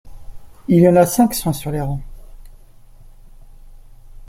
[0.67, 2.01] Il y en a cinq cents sur les rangs.